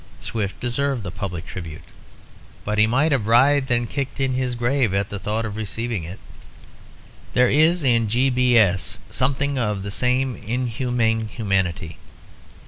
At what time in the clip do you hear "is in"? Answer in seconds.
7.51-8.07